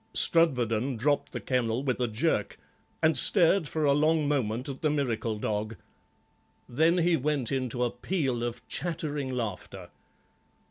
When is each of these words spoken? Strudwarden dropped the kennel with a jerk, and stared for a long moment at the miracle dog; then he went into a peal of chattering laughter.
Strudwarden 0.15 0.97
dropped 0.97 1.31
the 1.31 1.39
kennel 1.39 1.83
with 1.83 1.99
a 2.01 2.07
jerk, 2.07 2.57
and 3.03 3.15
stared 3.15 3.67
for 3.67 3.85
a 3.85 3.93
long 3.93 4.27
moment 4.27 4.67
at 4.67 4.81
the 4.81 4.89
miracle 4.89 5.37
dog; 5.37 5.75
then 6.67 6.97
he 6.97 7.15
went 7.15 7.51
into 7.51 7.83
a 7.83 7.91
peal 7.91 8.41
of 8.43 8.67
chattering 8.67 9.31
laughter. 9.31 9.91